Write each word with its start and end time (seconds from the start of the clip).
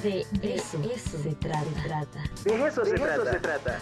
De, 0.00 0.26
eso, 0.42 0.82
se, 1.22 1.34
trata. 1.34 1.62
De 2.44 2.66
eso, 2.66 2.82
se, 2.82 2.94
trata. 2.94 3.78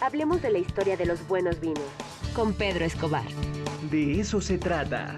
Hablemos 0.00 0.42
de 0.42 0.50
la 0.50 0.58
historia 0.58 0.96
de 0.96 1.06
los 1.06 1.24
buenos 1.28 1.60
vinos. 1.60 1.84
Con 2.34 2.52
Pedro 2.52 2.84
Escobar. 2.84 3.28
De 3.88 4.20
eso 4.20 4.40
se 4.40 4.58
trata. 4.58 5.16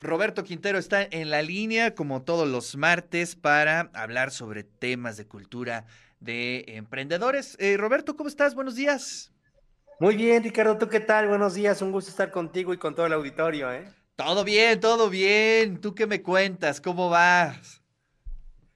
Roberto 0.00 0.42
Quintero 0.42 0.78
está 0.78 1.02
en 1.02 1.28
la 1.28 1.42
línea, 1.42 1.94
como 1.94 2.22
todos 2.22 2.48
los 2.48 2.76
martes, 2.76 3.36
para 3.36 3.90
hablar 3.92 4.30
sobre 4.30 4.64
temas 4.64 5.18
de 5.18 5.26
cultura 5.26 5.84
de 6.20 6.64
emprendedores. 6.68 7.58
Eh, 7.60 7.76
Roberto, 7.76 8.16
¿cómo 8.16 8.30
estás? 8.30 8.54
Buenos 8.54 8.74
días. 8.74 9.35
Muy 9.98 10.14
bien, 10.14 10.42
Ricardo, 10.42 10.76
¿tú 10.76 10.90
qué 10.90 11.00
tal? 11.00 11.26
Buenos 11.26 11.54
días, 11.54 11.80
un 11.80 11.90
gusto 11.90 12.10
estar 12.10 12.30
contigo 12.30 12.74
y 12.74 12.76
con 12.76 12.94
todo 12.94 13.06
el 13.06 13.14
auditorio, 13.14 13.72
¿eh? 13.72 13.88
Todo 14.14 14.44
bien, 14.44 14.78
todo 14.78 15.08
bien. 15.08 15.80
¿Tú 15.80 15.94
qué 15.94 16.06
me 16.06 16.20
cuentas? 16.20 16.82
¿Cómo 16.82 17.08
vas? 17.08 17.82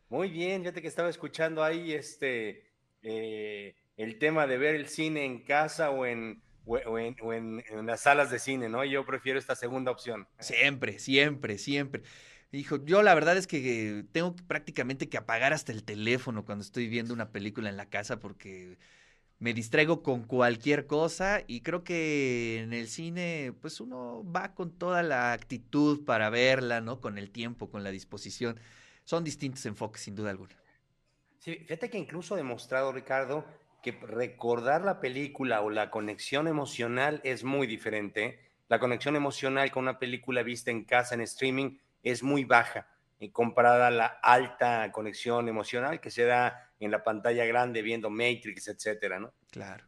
Muy 0.08 0.30
bien, 0.30 0.62
fíjate 0.62 0.80
que 0.80 0.88
estaba 0.88 1.10
escuchando 1.10 1.62
ahí 1.62 1.92
este 1.92 2.72
eh, 3.02 3.76
el 3.98 4.18
tema 4.18 4.46
de 4.46 4.56
ver 4.56 4.74
el 4.74 4.88
cine 4.88 5.26
en 5.26 5.44
casa 5.44 5.90
o 5.90 6.06
en, 6.06 6.42
o, 6.64 6.98
en, 6.98 7.62
las 7.84 8.00
salas 8.00 8.30
de 8.30 8.38
cine, 8.38 8.70
¿no? 8.70 8.82
Yo 8.86 9.04
prefiero 9.04 9.38
esta 9.38 9.54
segunda 9.54 9.90
opción. 9.90 10.26
Siempre, 10.38 10.98
siempre, 10.98 11.58
siempre. 11.58 12.02
Hijo, 12.50 12.82
yo 12.82 13.02
la 13.02 13.14
verdad 13.14 13.36
es 13.36 13.46
que 13.46 14.06
tengo 14.12 14.34
prácticamente 14.48 15.10
que 15.10 15.18
apagar 15.18 15.52
hasta 15.52 15.70
el 15.70 15.84
teléfono 15.84 16.46
cuando 16.46 16.64
estoy 16.64 16.88
viendo 16.88 17.12
una 17.12 17.30
película 17.30 17.68
en 17.68 17.76
la 17.76 17.90
casa 17.90 18.18
porque 18.18 18.78
me 19.40 19.54
distraigo 19.54 20.02
con 20.02 20.22
cualquier 20.24 20.86
cosa 20.86 21.42
y 21.46 21.62
creo 21.62 21.82
que 21.82 22.60
en 22.60 22.74
el 22.74 22.88
cine 22.88 23.54
pues 23.60 23.80
uno 23.80 24.22
va 24.30 24.54
con 24.54 24.70
toda 24.70 25.02
la 25.02 25.32
actitud 25.32 26.04
para 26.04 26.28
verla, 26.28 26.82
¿no? 26.82 27.00
Con 27.00 27.16
el 27.16 27.30
tiempo, 27.30 27.70
con 27.70 27.82
la 27.82 27.90
disposición. 27.90 28.60
Son 29.04 29.24
distintos 29.24 29.64
enfoques 29.64 30.02
sin 30.02 30.14
duda 30.14 30.30
alguna. 30.30 30.54
Sí, 31.38 31.54
fíjate 31.54 31.88
que 31.88 31.96
incluso 31.96 32.34
ha 32.34 32.36
demostrado 32.36 32.92
Ricardo 32.92 33.46
que 33.82 33.92
recordar 33.92 34.84
la 34.84 35.00
película 35.00 35.62
o 35.62 35.70
la 35.70 35.90
conexión 35.90 36.46
emocional 36.46 37.22
es 37.24 37.42
muy 37.42 37.66
diferente. 37.66 38.40
La 38.68 38.78
conexión 38.78 39.16
emocional 39.16 39.70
con 39.70 39.84
una 39.84 39.98
película 39.98 40.42
vista 40.42 40.70
en 40.70 40.84
casa, 40.84 41.14
en 41.14 41.22
streaming, 41.22 41.78
es 42.02 42.22
muy 42.22 42.44
baja 42.44 42.86
comparada 43.28 43.88
a 43.88 43.90
la 43.90 44.06
alta 44.06 44.90
conexión 44.92 45.48
emocional 45.48 46.00
que 46.00 46.10
se 46.10 46.24
da 46.24 46.72
en 46.80 46.90
la 46.90 47.04
pantalla 47.04 47.44
grande 47.44 47.82
viendo 47.82 48.08
Matrix, 48.08 48.68
etcétera, 48.68 49.20
¿no? 49.20 49.34
Claro. 49.50 49.84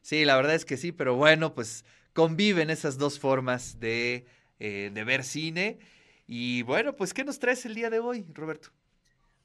Sí, 0.00 0.24
la 0.24 0.36
verdad 0.36 0.54
es 0.54 0.64
que 0.64 0.76
sí, 0.76 0.92
pero 0.92 1.16
bueno, 1.16 1.54
pues 1.54 1.84
conviven 2.12 2.70
esas 2.70 2.96
dos 2.96 3.18
formas 3.18 3.80
de, 3.80 4.26
eh, 4.60 4.90
de 4.94 5.04
ver 5.04 5.24
cine. 5.24 5.80
Y 6.26 6.62
bueno, 6.62 6.94
pues, 6.96 7.12
¿qué 7.12 7.24
nos 7.24 7.38
traes 7.38 7.66
el 7.66 7.74
día 7.74 7.90
de 7.90 7.98
hoy, 7.98 8.24
Roberto? 8.32 8.70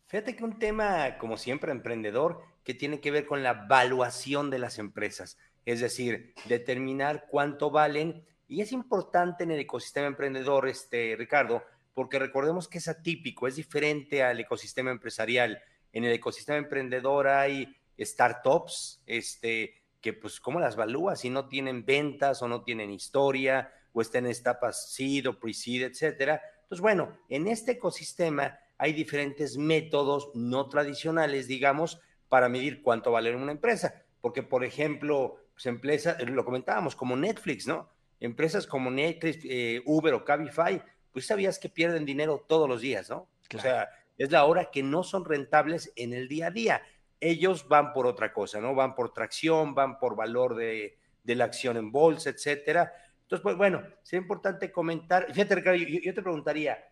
Fíjate 0.08 0.36
que 0.36 0.44
un 0.44 0.58
tema, 0.58 1.18
como 1.18 1.38
siempre, 1.38 1.72
emprendedor, 1.72 2.42
que 2.64 2.74
tiene 2.74 3.00
que 3.00 3.12
ver 3.12 3.26
con 3.26 3.44
la 3.44 3.54
valuación 3.54 4.50
de 4.50 4.60
las 4.60 4.80
empresas, 4.80 5.38
es 5.66 5.82
decir, 5.82 6.34
determinar 6.46 7.28
cuánto 7.30 7.70
valen. 7.72 8.26
Y 8.48 8.62
es 8.62 8.72
importante 8.72 9.44
en 9.44 9.52
el 9.52 9.60
ecosistema 9.60 10.08
emprendedor, 10.08 10.68
este, 10.68 11.16
Ricardo, 11.18 11.64
porque 12.00 12.18
recordemos 12.18 12.70
que 12.70 12.78
es 12.78 12.88
atípico, 12.88 13.46
es 13.46 13.58
diferente 13.58 14.24
al 14.24 14.40
ecosistema 14.40 14.90
empresarial 14.90 15.62
en 15.92 16.06
el 16.06 16.14
ecosistema 16.14 16.58
emprendedor 16.58 17.28
hay 17.28 17.76
startups, 18.00 19.02
este, 19.06 19.76
que 20.00 20.14
pues, 20.14 20.40
¿cómo 20.40 20.62
las 20.62 20.76
evalúas 20.76 21.20
si 21.20 21.30
no 21.30 21.50
tienen 21.50 21.84
ventas 21.84 22.42
o 22.42 22.48
no 22.48 22.64
tienen 22.64 22.90
historia 22.90 23.74
o 23.92 24.00
están 24.00 24.28
en 24.28 24.32
etapas 24.32 24.94
seed 24.94 25.28
o 25.28 25.38
pre-seed, 25.38 25.84
etcétera? 25.84 26.42
Entonces, 26.62 26.80
bueno, 26.80 27.18
en 27.28 27.50
este 27.50 27.74
ecosistema 27.74 28.58
hay 28.78 28.94
diferentes 28.94 29.58
métodos 29.58 30.32
no 30.36 30.70
tradicionales, 30.70 31.50
digamos, 31.50 32.00
para 32.30 32.48
medir 32.48 32.82
cuánto 32.82 33.12
vale 33.12 33.36
una 33.36 33.52
empresa. 33.52 34.06
Porque, 34.22 34.42
por 34.42 34.64
ejemplo, 34.64 35.36
pues 35.52 35.66
empresas, 35.66 36.18
lo 36.30 36.46
comentábamos, 36.46 36.96
como 36.96 37.18
Netflix, 37.18 37.68
¿no? 37.68 37.90
Empresas 38.22 38.68
como 38.68 38.90
Netflix, 38.90 39.40
eh, 39.44 39.82
Uber 39.86 40.14
o 40.14 40.24
Cabify, 40.24 40.82
pues 41.12 41.28
sabías 41.28 41.60
que 41.60 41.70
pierden 41.70 42.06
dinero 42.06 42.46
todos 42.48 42.68
los 42.68 42.82
días, 42.82 43.10
¿no? 43.10 43.28
O 43.56 43.60
sea, 43.60 43.90
es 44.18 44.32
la 44.32 44.46
hora 44.46 44.70
que 44.70 44.84
no 44.84 45.04
son 45.04 45.26
rentables 45.26 45.92
en 45.96 46.14
el 46.14 46.28
día 46.28 46.48
a 46.48 46.52
día. 46.52 46.82
Ellos 47.20 47.68
van 47.68 47.94
por 47.94 48.06
otra 48.06 48.32
cosa, 48.32 48.60
¿no? 48.60 48.76
Van 48.76 48.96
por 48.96 49.14
tracción, 49.14 49.74
van 49.74 49.98
por 49.98 50.16
valor 50.16 50.56
de, 50.56 50.98
la 51.24 51.46
acción 51.46 51.78
en 51.78 51.92
bolsa, 51.92 52.30
etcétera. 52.30 52.92
Entonces, 53.22 53.44
pues 53.44 53.56
bueno, 53.56 53.84
sería 54.04 54.22
importante 54.22 54.72
comentar. 54.72 55.28
Fíjate, 55.34 55.56
Ricardo, 55.56 55.78
yo, 55.78 56.14
te 56.14 56.22
preguntaría, 56.22 56.84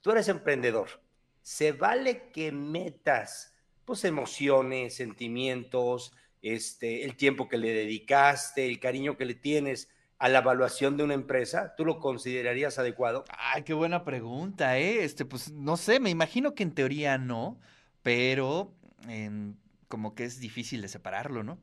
tú 0.00 0.12
eres 0.12 0.28
emprendedor, 0.28 0.88
¿se 1.42 1.72
vale 1.72 2.30
que 2.32 2.50
metas 2.52 3.54
pues 3.84 4.04
emociones, 4.04 4.94
sentimientos, 4.94 6.14
este, 6.40 7.04
el 7.04 7.16
tiempo 7.16 7.48
que 7.48 7.58
le 7.58 7.72
dedicaste, 7.72 8.66
el 8.66 8.80
cariño 8.80 9.16
que 9.16 9.26
le 9.26 9.34
tienes 9.34 9.90
a 10.18 10.28
la 10.28 10.38
evaluación 10.38 10.96
de 10.96 11.04
una 11.04 11.14
empresa? 11.14 11.74
¿Tú 11.76 11.84
lo 11.84 11.98
considerarías 11.98 12.78
adecuado? 12.78 13.24
Ay, 13.28 13.62
qué 13.62 13.74
buena 13.74 14.04
pregunta, 14.04 14.78
¿eh? 14.78 15.04
Este, 15.04 15.24
pues 15.24 15.50
no 15.50 15.76
sé, 15.76 16.00
me 16.00 16.10
imagino 16.10 16.54
que 16.54 16.62
en 16.62 16.74
teoría 16.74 17.18
no, 17.18 17.58
pero 18.02 18.74
como 19.88 20.14
que 20.14 20.24
es 20.24 20.40
difícil 20.40 20.82
de 20.82 20.88
separarlo, 20.88 21.42
¿no? 21.42 21.58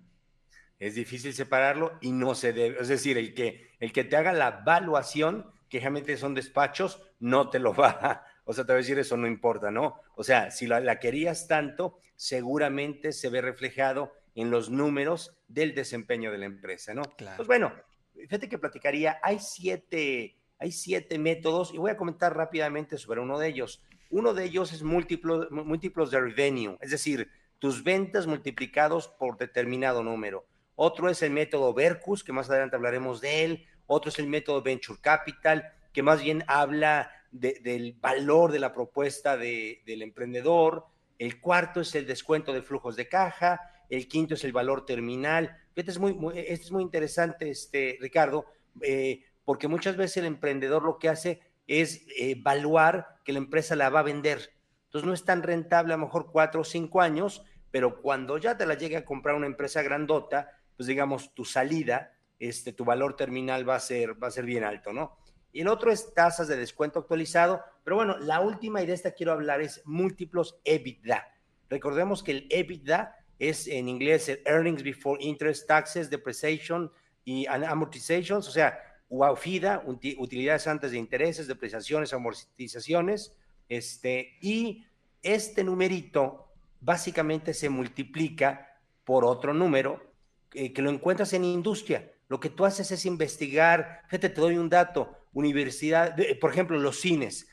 Es 0.79 0.95
difícil 0.95 1.33
separarlo 1.33 1.97
y 2.01 2.11
no 2.11 2.33
se 2.33 2.53
debe, 2.53 2.81
es 2.81 2.87
decir, 2.87 3.17
el 3.17 3.33
que, 3.33 3.71
el 3.79 3.91
que 3.93 4.03
te 4.03 4.15
haga 4.15 4.33
la 4.33 4.61
evaluación, 4.61 5.51
que 5.69 5.79
generalmente 5.79 6.17
son 6.17 6.33
despachos, 6.33 7.01
no 7.19 7.49
te 7.49 7.59
lo 7.59 7.73
va 7.75 8.25
o 8.43 8.53
sea, 8.53 8.65
te 8.65 8.73
voy 8.73 8.79
a 8.79 8.83
decir, 8.83 8.99
eso 8.99 9.17
no 9.17 9.27
importa, 9.27 9.71
¿no? 9.71 10.01
O 10.15 10.23
sea, 10.23 10.51
si 10.51 10.67
la, 10.67 10.79
la 10.79 10.99
querías 10.99 11.47
tanto, 11.47 11.97
seguramente 12.15 13.11
se 13.11 13.29
ve 13.29 13.41
reflejado 13.41 14.13
en 14.35 14.49
los 14.49 14.69
números 14.69 15.37
del 15.47 15.75
desempeño 15.75 16.31
de 16.31 16.39
la 16.39 16.45
empresa, 16.45 16.93
¿no? 16.93 17.03
Claro. 17.03 17.37
Pues 17.37 17.47
bueno, 17.47 17.73
fíjate 18.21 18.49
que 18.49 18.57
platicaría, 18.57 19.19
hay 19.23 19.39
siete, 19.39 20.37
hay 20.57 20.71
siete 20.71 21.17
métodos 21.17 21.73
y 21.73 21.77
voy 21.77 21.91
a 21.91 21.97
comentar 21.97 22.35
rápidamente 22.35 22.97
sobre 22.97 23.19
uno 23.19 23.39
de 23.39 23.47
ellos. 23.47 23.83
Uno 24.09 24.33
de 24.33 24.43
ellos 24.43 24.73
es 24.73 24.83
múltiplos, 24.83 25.49
múltiplos 25.51 26.11
de 26.11 26.19
revenue, 26.19 26.77
es 26.81 26.91
decir, 26.91 27.29
tus 27.59 27.83
ventas 27.83 28.27
multiplicados 28.27 29.07
por 29.07 29.37
determinado 29.37 30.03
número. 30.03 30.45
Otro 30.75 31.09
es 31.09 31.21
el 31.21 31.31
método 31.31 31.73
Vercus, 31.73 32.23
que 32.23 32.33
más 32.33 32.49
adelante 32.49 32.75
hablaremos 32.75 33.21
de 33.21 33.43
él. 33.43 33.65
Otro 33.85 34.09
es 34.09 34.17
el 34.19 34.27
método 34.27 34.63
Venture 34.63 34.99
Capital, 34.99 35.71
que 35.93 36.01
más 36.01 36.23
bien 36.23 36.43
habla 36.47 37.11
del 37.31 37.95
valor 37.99 38.51
de 38.51 38.59
la 38.59 38.73
propuesta 38.73 39.37
del 39.37 40.01
emprendedor. 40.01 40.85
El 41.19 41.39
cuarto 41.39 41.81
es 41.81 41.93
el 41.95 42.07
descuento 42.07 42.51
de 42.51 42.63
flujos 42.63 42.95
de 42.95 43.07
caja. 43.07 43.70
El 43.91 44.07
quinto 44.07 44.35
es 44.35 44.45
el 44.45 44.53
valor 44.53 44.85
terminal. 44.85 45.57
Este 45.75 45.91
es 45.91 45.99
muy, 45.99 46.17
este 46.37 46.63
es 46.63 46.71
muy 46.71 46.81
interesante, 46.81 47.49
este, 47.49 47.97
Ricardo, 47.99 48.45
eh, 48.81 49.25
porque 49.43 49.67
muchas 49.67 49.97
veces 49.97 50.17
el 50.17 50.27
emprendedor 50.27 50.83
lo 50.83 50.97
que 50.97 51.09
hace 51.09 51.41
es 51.67 52.05
evaluar 52.17 53.17
que 53.25 53.33
la 53.33 53.39
empresa 53.39 53.75
la 53.75 53.89
va 53.89 53.99
a 53.99 54.03
vender. 54.03 54.53
Entonces 54.85 55.05
no 55.05 55.13
es 55.13 55.25
tan 55.25 55.43
rentable 55.43 55.93
a 55.93 55.97
lo 55.97 56.05
mejor 56.05 56.31
cuatro 56.31 56.61
o 56.61 56.63
cinco 56.63 57.01
años, 57.01 57.43
pero 57.69 58.01
cuando 58.01 58.37
ya 58.37 58.57
te 58.57 58.65
la 58.65 58.75
llegue 58.75 58.95
a 58.95 59.03
comprar 59.03 59.35
una 59.35 59.47
empresa 59.47 59.81
grandota, 59.81 60.49
pues 60.77 60.87
digamos 60.87 61.33
tu 61.33 61.43
salida, 61.43 62.13
este, 62.39 62.71
tu 62.71 62.85
valor 62.85 63.17
terminal 63.17 63.67
va 63.67 63.75
a 63.75 63.81
ser, 63.81 64.21
va 64.23 64.29
a 64.29 64.31
ser 64.31 64.45
bien 64.45 64.63
alto, 64.63 64.93
¿no? 64.93 65.17
Y 65.51 65.61
el 65.61 65.67
otro 65.67 65.91
es 65.91 66.13
tasas 66.13 66.47
de 66.47 66.55
descuento 66.55 66.99
actualizado, 66.99 67.61
pero 67.83 67.97
bueno, 67.97 68.17
la 68.19 68.39
última 68.39 68.81
y 68.81 68.85
de 68.85 68.93
esta 68.93 69.11
quiero 69.11 69.33
hablar 69.33 69.59
es 69.59 69.81
múltiplos 69.83 70.61
EBITDA. 70.63 71.27
Recordemos 71.69 72.23
que 72.23 72.31
el 72.31 72.47
EBITDA 72.49 73.15
es 73.41 73.67
en 73.67 73.89
inglés 73.89 74.31
Earnings 74.45 74.83
Before 74.83 75.21
Interest, 75.23 75.67
Taxes, 75.67 76.11
Depreciation 76.11 76.91
y 77.25 77.47
Amortizations, 77.47 78.47
o 78.47 78.51
sea, 78.51 78.79
UAFIDA, 79.09 79.83
utilidades 79.85 80.67
antes 80.67 80.91
de 80.91 80.99
intereses, 80.99 81.47
depreciaciones, 81.47 82.13
amortizaciones, 82.13 83.35
este, 83.67 84.37
y 84.41 84.85
este 85.23 85.63
numerito 85.63 86.51
básicamente 86.81 87.55
se 87.55 87.69
multiplica 87.69 88.79
por 89.03 89.25
otro 89.25 89.55
número 89.55 90.13
eh, 90.53 90.71
que 90.71 90.83
lo 90.83 90.91
encuentras 90.91 91.33
en 91.33 91.43
industria. 91.43 92.11
Lo 92.27 92.39
que 92.39 92.49
tú 92.49 92.63
haces 92.63 92.91
es 92.91 93.07
investigar, 93.07 94.03
fíjate, 94.05 94.29
te 94.29 94.39
doy 94.39 94.57
un 94.57 94.69
dato, 94.69 95.17
universidad, 95.33 96.15
por 96.39 96.51
ejemplo, 96.51 96.77
los 96.77 96.99
cines. 96.99 97.47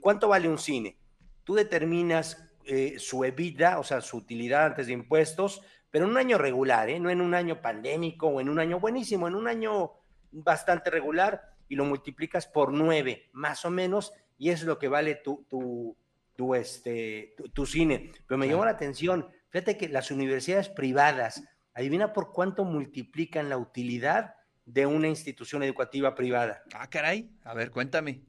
¿Cuánto 0.00 0.28
vale 0.28 0.50
un 0.50 0.58
cine? 0.58 0.98
Tú 1.44 1.54
determinas 1.54 2.47
eh, 2.68 2.98
su 2.98 3.24
EBITDA, 3.24 3.78
o 3.78 3.82
sea, 3.82 4.00
su 4.02 4.18
utilidad 4.18 4.66
antes 4.66 4.86
de 4.88 4.92
impuestos, 4.92 5.62
pero 5.90 6.04
en 6.04 6.10
un 6.10 6.18
año 6.18 6.36
regular, 6.36 6.90
¿eh? 6.90 7.00
no 7.00 7.08
en 7.08 7.22
un 7.22 7.34
año 7.34 7.62
pandémico 7.62 8.26
o 8.26 8.40
en 8.40 8.50
un 8.50 8.58
año 8.58 8.78
buenísimo, 8.78 9.26
en 9.26 9.34
un 9.34 9.48
año 9.48 9.92
bastante 10.30 10.90
regular 10.90 11.54
y 11.68 11.76
lo 11.76 11.86
multiplicas 11.86 12.46
por 12.46 12.72
nueve, 12.72 13.30
más 13.32 13.64
o 13.64 13.70
menos, 13.70 14.12
y 14.36 14.50
es 14.50 14.62
lo 14.64 14.78
que 14.78 14.88
vale 14.88 15.14
tu, 15.14 15.46
tu, 15.48 15.96
tu 16.36 16.54
este, 16.54 17.34
tu, 17.54 17.64
cine. 17.64 18.12
Pero 18.26 18.36
me 18.36 18.46
llamó 18.46 18.66
la 18.66 18.72
atención, 18.72 19.26
fíjate 19.48 19.78
que 19.78 19.88
las 19.88 20.10
universidades 20.10 20.68
privadas, 20.68 21.42
adivina 21.72 22.12
por 22.12 22.32
cuánto 22.32 22.64
multiplican 22.64 23.48
la 23.48 23.56
utilidad 23.56 24.34
de 24.66 24.84
una 24.84 25.08
institución 25.08 25.62
educativa 25.62 26.14
privada? 26.14 26.62
Ah, 26.74 26.90
caray. 26.90 27.30
A 27.44 27.54
ver, 27.54 27.70
cuéntame. 27.70 28.20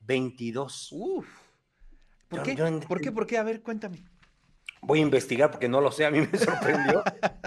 22. 0.00 0.92
Uf. 0.92 1.45
¿Por 2.28 2.38
Yo- 2.40 2.44
qué? 2.44 2.54
yo 2.56 2.80
¿Por 2.80 3.00
qué? 3.00 3.12
¿Por 3.12 3.26
qué? 3.26 3.38
A 3.38 3.42
ver, 3.42 3.62
cuéntame. 3.62 3.98
Voy 4.82 5.00
a 5.00 5.02
investigar 5.02 5.50
porque 5.50 5.68
no 5.68 5.80
lo 5.80 5.90
sé, 5.90 6.04
a 6.04 6.10
mí 6.10 6.20
me 6.20 6.38
sorprendió. 6.38 7.02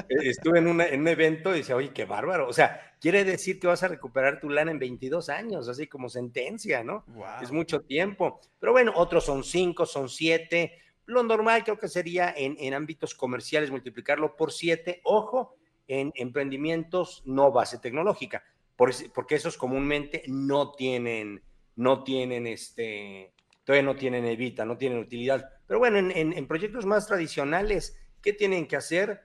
Eh, 0.09 0.29
Estuve 0.29 0.59
en, 0.59 0.67
una- 0.67 0.87
en 0.87 1.01
un 1.01 1.07
evento 1.07 1.53
y 1.53 1.59
decía, 1.59 1.75
oye, 1.75 1.91
qué 1.93 2.05
bárbaro. 2.05 2.47
O 2.47 2.53
sea, 2.53 2.81
quiere 2.99 3.23
decir 3.23 3.59
que 3.59 3.67
vas 3.67 3.83
a 3.83 3.87
recuperar 3.87 4.39
tu 4.39 4.49
lana 4.49 4.71
en 4.71 4.79
22 4.79 5.29
años, 5.29 5.67
así 5.69 5.87
como 5.87 6.09
sentencia, 6.09 6.83
¿no? 6.83 7.03
Wow. 7.07 7.25
Es 7.41 7.51
mucho 7.51 7.81
tiempo. 7.81 8.39
Pero 8.59 8.71
bueno, 8.73 8.91
otros 8.95 9.25
son 9.25 9.43
5, 9.43 9.85
son 9.85 10.09
7. 10.09 10.73
Lo 11.05 11.23
normal 11.23 11.63
creo 11.63 11.77
que 11.79 11.87
sería 11.87 12.33
en, 12.35 12.55
en 12.59 12.73
ámbitos 12.73 13.15
comerciales 13.15 13.71
multiplicarlo 13.71 14.35
por 14.35 14.51
7. 14.51 15.01
Ojo, 15.03 15.55
en 15.87 16.11
emprendimientos 16.15 17.23
no 17.25 17.51
base 17.51 17.79
tecnológica, 17.79 18.43
porque 18.75 19.35
esos 19.35 19.57
comúnmente 19.57 20.23
no 20.27 20.71
tienen, 20.73 21.41
no 21.75 22.03
tienen 22.03 22.45
este, 22.47 23.33
todavía 23.69 23.85
no 23.85 23.95
tienen 23.95 24.25
evita, 24.25 24.65
no 24.65 24.79
tienen 24.79 24.97
utilidad. 24.97 25.47
Pero 25.67 25.77
bueno, 25.77 25.99
en, 25.99 26.09
en- 26.09 26.33
en 26.33 26.47
proyectos 26.47 26.87
más 26.87 27.05
tradicionales, 27.05 27.95
¿qué 28.19 28.33
tienen 28.33 28.65
que 28.67 28.75
hacer? 28.75 29.21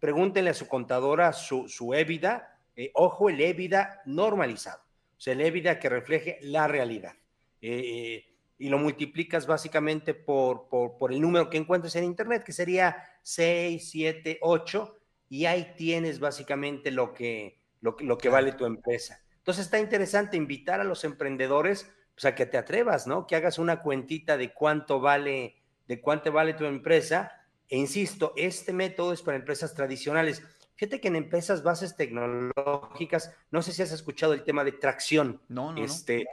Pregúntenle 0.00 0.50
a 0.50 0.54
su 0.54 0.68
contadora 0.68 1.32
su, 1.32 1.66
su 1.66 1.94
EBITDA, 1.94 2.58
eh, 2.76 2.90
ojo, 2.92 3.30
el 3.30 3.40
EBITDA 3.40 4.02
normalizado, 4.04 4.82
o 5.16 5.18
sea, 5.18 5.32
el 5.32 5.40
EBITDA 5.40 5.78
que 5.78 5.88
refleje 5.88 6.38
la 6.42 6.68
realidad. 6.68 7.14
Eh, 7.62 8.22
y 8.58 8.68
lo 8.68 8.76
multiplicas 8.76 9.46
básicamente 9.46 10.12
por, 10.12 10.68
por, 10.68 10.98
por 10.98 11.10
el 11.10 11.18
número 11.22 11.48
que 11.48 11.56
encuentres 11.56 11.96
en 11.96 12.04
Internet, 12.04 12.42
que 12.44 12.52
sería 12.52 13.02
6, 13.22 13.88
7, 13.92 14.40
8, 14.42 14.94
y 15.30 15.46
ahí 15.46 15.72
tienes 15.74 16.20
básicamente 16.20 16.90
lo 16.90 17.14
que, 17.14 17.62
lo, 17.80 17.96
lo 18.00 18.18
que 18.18 18.28
vale 18.28 18.52
tu 18.52 18.66
empresa. 18.66 19.22
Entonces 19.38 19.64
está 19.64 19.78
interesante 19.78 20.36
invitar 20.36 20.82
a 20.82 20.84
los 20.84 21.02
emprendedores 21.04 21.90
pues, 22.16 22.24
a 22.24 22.34
que 22.34 22.46
te 22.46 22.58
atrevas, 22.58 23.06
¿no? 23.06 23.26
Que 23.28 23.36
hagas 23.36 23.58
una 23.60 23.82
cuentita 23.82 24.36
de 24.36 24.52
cuánto 24.52 24.98
vale, 25.00 25.54
de 25.86 26.00
cuánto 26.00 26.32
vale 26.32 26.54
tu 26.54 26.64
empresa. 26.64 27.30
E 27.68 27.76
insisto, 27.76 28.32
este 28.36 28.72
método 28.72 29.12
es 29.12 29.22
para 29.22 29.36
empresas 29.36 29.74
tradicionales. 29.74 30.42
Fíjate 30.76 31.00
que 31.00 31.08
en 31.08 31.16
empresas 31.16 31.62
bases 31.62 31.94
tecnológicas, 31.96 33.34
no 33.50 33.62
sé 33.62 33.72
si 33.72 33.82
has 33.82 33.92
escuchado 33.92 34.32
el 34.32 34.42
tema 34.44 34.64
de 34.64 34.72
tracción. 34.72 35.40
No, 35.48 35.72
no, 35.72 35.78
no. 35.78 35.84
este, 35.84 36.26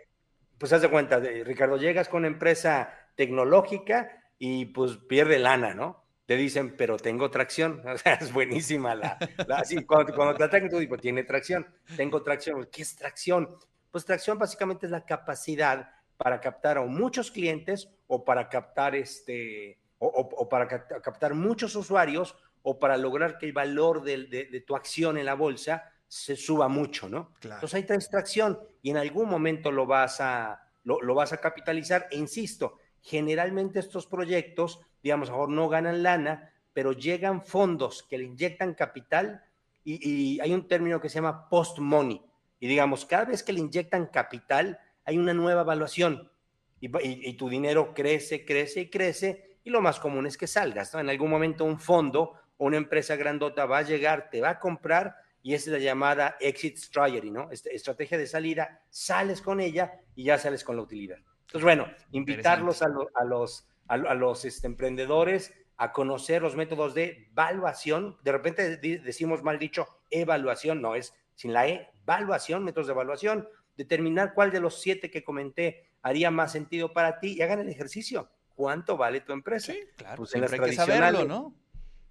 pues 0.57 0.71
haz 0.73 0.81
de 0.81 0.89
cuenta, 0.89 1.19
Ricardo, 1.19 1.77
llegas 1.77 2.07
con 2.09 2.19
una 2.19 2.27
empresa 2.27 2.93
tecnológica 3.15 4.23
y 4.39 4.65
pues 4.65 4.97
pierde 4.97 5.39
lana, 5.39 5.73
¿no? 5.73 6.03
Te 6.25 6.35
dicen, 6.37 6.75
pero 6.77 6.97
tengo 6.97 7.29
tracción. 7.29 7.81
O 7.87 7.97
sea, 7.97 8.13
es 8.15 8.31
buenísima 8.31 8.95
la. 8.95 9.17
la- 9.47 9.57
así, 9.57 9.83
cuando, 9.83 10.13
cuando 10.15 10.35
te 10.35 10.43
atacan, 10.45 10.69
tú 10.69 10.79
dices, 10.79 11.01
tiene 11.01 11.23
tracción. 11.23 11.67
Tengo 11.97 12.21
tracción. 12.23 12.67
¿Qué 12.71 12.81
es 12.81 12.95
tracción? 12.95 13.57
Pues 13.93 14.05
tracción 14.05 14.39
básicamente 14.39 14.87
es 14.87 14.91
la 14.91 15.05
capacidad 15.05 15.91
para 16.17 16.41
captar 16.41 16.79
a 16.79 16.81
muchos 16.81 17.29
clientes 17.29 17.87
o 18.07 18.25
para 18.25 18.49
captar 18.49 18.95
este. 18.95 19.79
O, 19.99 20.07
o- 20.07 20.41
o 20.43 20.49
para 20.49 20.67
cap- 20.67 20.99
captar 21.03 21.35
muchos 21.35 21.75
usuarios 21.75 22.35
o 22.63 22.79
para 22.79 22.97
lograr 22.97 23.37
que 23.37 23.45
el 23.45 23.53
valor 23.53 24.01
de, 24.01 24.25
de 24.25 24.61
tu 24.61 24.75
acción 24.75 25.19
en 25.19 25.25
la 25.27 25.35
bolsa 25.35 25.83
se 26.07 26.35
suba 26.35 26.67
mucho, 26.67 27.07
¿no? 27.07 27.35
Claro. 27.39 27.57
Entonces 27.57 27.85
traes 27.85 28.09
tracción 28.09 28.59
y 28.81 28.89
en 28.89 28.97
algún 28.97 29.29
momento 29.29 29.71
lo 29.71 29.85
vas 29.85 30.19
a, 30.21 30.59
lo, 30.83 30.99
lo 31.01 31.13
vas 31.13 31.31
a 31.31 31.37
capitalizar. 31.37 32.07
E 32.09 32.17
insisto, 32.17 32.79
generalmente 32.99 33.77
estos 33.79 34.07
proyectos, 34.07 34.79
digamos, 35.03 35.29
a 35.29 35.33
lo 35.33 35.37
mejor 35.37 35.49
no 35.49 35.69
ganan 35.69 36.01
lana, 36.01 36.51
pero 36.73 36.93
llegan 36.93 37.43
fondos 37.43 38.01
que 38.09 38.17
le 38.17 38.23
inyectan 38.23 38.73
capital 38.73 39.43
y, 39.83 39.99
y 40.09 40.39
hay 40.39 40.51
un 40.51 40.67
término 40.67 40.99
que 40.99 41.09
se 41.09 41.15
llama 41.15 41.47
post-money. 41.47 42.19
Y 42.63 42.67
digamos, 42.67 43.05
cada 43.05 43.25
vez 43.25 43.43
que 43.43 43.51
le 43.51 43.59
inyectan 43.59 44.05
capital, 44.05 44.79
hay 45.03 45.17
una 45.17 45.33
nueva 45.33 45.63
evaluación 45.63 46.31
y, 46.79 46.87
y- 47.05 47.29
y 47.29 47.33
tu 47.33 47.49
dinero 47.49 47.93
crece, 47.93 48.45
crece 48.45 48.79
y 48.79 48.89
crece. 48.89 49.57
Y 49.65 49.69
lo 49.69 49.81
más 49.81 49.99
común 49.99 50.25
es 50.27 50.37
que 50.37 50.47
salgas, 50.47 50.93
¿no? 50.93 51.01
En 51.01 51.09
algún 51.09 51.29
momento 51.29 51.65
un 51.65 51.77
fondo 51.77 52.35
o 52.55 52.65
una 52.65 52.77
empresa 52.77 53.17
grandota 53.17 53.65
va 53.65 53.79
a 53.79 53.81
llegar, 53.81 54.29
te 54.29 54.39
va 54.39 54.51
a 54.51 54.59
comprar 54.59 55.13
y 55.41 55.55
es 55.55 55.67
la 55.67 55.77
llamada 55.77 56.37
exit 56.39 56.77
strategy, 56.77 57.31
¿no? 57.31 57.49
Estrategia 57.51 58.17
de 58.17 58.27
salida, 58.27 58.81
sales 58.89 59.41
con 59.41 59.59
ella 59.59 59.99
y 60.15 60.23
ya 60.23 60.37
sales 60.37 60.63
con 60.63 60.77
la 60.77 60.83
utilidad. 60.83 61.17
Entonces, 61.41 61.63
bueno, 61.63 61.87
invitarlos 62.13 62.81
a, 62.81 62.87
lo- 62.87 63.09
a 63.13 63.25
los, 63.25 63.67
a, 63.89 63.95
a 63.95 64.13
los 64.13 64.45
este, 64.45 64.67
emprendedores 64.67 65.53
a 65.75 65.91
conocer 65.91 66.41
los 66.41 66.55
métodos 66.55 66.93
de 66.93 67.27
evaluación. 67.31 68.15
De 68.23 68.31
repente 68.31 68.77
decimos 68.77 69.43
mal 69.43 69.59
dicho 69.59 69.85
evaluación, 70.09 70.81
no 70.81 70.95
es 70.95 71.13
sin 71.35 71.51
la 71.51 71.67
E, 71.67 71.89
evaluación, 72.03 72.63
métodos 72.63 72.87
de 72.87 72.93
evaluación, 72.93 73.47
determinar 73.75 74.33
cuál 74.33 74.51
de 74.51 74.59
los 74.59 74.81
siete 74.81 75.09
que 75.09 75.23
comenté 75.23 75.89
haría 76.01 76.31
más 76.31 76.51
sentido 76.51 76.93
para 76.93 77.19
ti 77.19 77.35
y 77.37 77.41
hagan 77.41 77.59
el 77.59 77.69
ejercicio. 77.69 78.29
¿Cuánto 78.55 78.97
vale 78.97 79.21
tu 79.21 79.33
empresa? 79.33 79.73
Sí, 79.73 79.79
claro. 79.95 80.17
Pues 80.17 80.29
siempre 80.29 80.59
hay 80.59 80.69
que 80.69 80.75
saberlo, 80.75 81.25
¿no? 81.25 81.55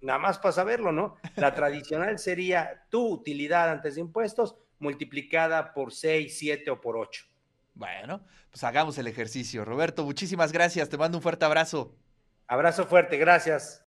nada 0.03 0.19
más 0.19 0.37
para 0.37 0.51
saberlo, 0.51 0.91
¿no? 0.91 1.15
La 1.37 1.55
tradicional 1.55 2.19
sería 2.19 2.85
tu 2.89 3.07
utilidad 3.07 3.71
antes 3.71 3.95
de 3.95 4.01
impuestos 4.01 4.55
multiplicada 4.79 5.73
por 5.73 5.93
6, 5.93 6.37
7 6.37 6.69
o 6.71 6.81
por 6.81 6.97
8. 6.97 7.25
Bueno, 7.73 8.21
pues 8.51 8.63
hagamos 8.63 8.97
el 8.97 9.07
ejercicio. 9.07 9.65
Roberto, 9.65 10.03
muchísimas 10.03 10.51
gracias. 10.51 10.89
Te 10.89 10.97
mando 10.97 11.17
un 11.17 11.21
fuerte 11.21 11.45
abrazo. 11.45 11.95
Abrazo 12.47 12.85
fuerte, 12.85 13.17
gracias. 13.17 13.81